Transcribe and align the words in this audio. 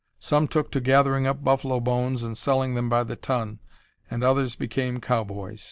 Some 0.19 0.47
took 0.47 0.71
to 0.71 0.81
gathering 0.81 1.27
up 1.27 1.43
buffalo 1.43 1.79
bones 1.79 2.23
and 2.23 2.35
selling 2.35 2.73
them 2.73 2.89
by 2.89 3.03
the 3.03 3.15
ton, 3.15 3.59
and 4.09 4.23
others 4.23 4.55
became 4.55 4.99
cowboys. 4.99 5.59